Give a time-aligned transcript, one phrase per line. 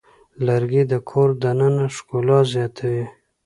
[0.45, 3.05] لرګی د کور دننه ښکلا زیاتوي.